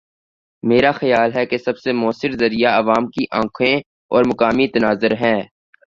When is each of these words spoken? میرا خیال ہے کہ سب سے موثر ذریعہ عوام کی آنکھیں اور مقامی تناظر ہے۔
میرا 0.63 0.91
خیال 0.91 1.31
ہے 1.35 1.45
کہ 1.45 1.57
سب 1.57 1.77
سے 1.77 1.93
موثر 1.93 2.31
ذریعہ 2.31 2.71
عوام 2.71 3.07
کی 3.07 3.25
آنکھیں 3.31 3.75
اور 4.11 4.23
مقامی 4.25 4.67
تناظر 4.67 5.11
ہے۔ 5.21 5.35